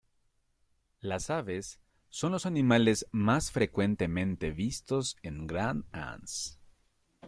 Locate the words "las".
0.99-1.29